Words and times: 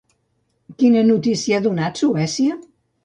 Quina 0.79 1.03
notícia 1.09 1.59
ha 1.59 1.65
donat 1.67 2.03
Suècia? 2.05 2.57